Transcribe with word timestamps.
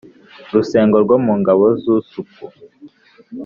rusengo 0.53 0.97
rwo 1.03 1.15
mu 1.25 1.33
ngabo 1.41 1.65
z’usuku 1.81 2.43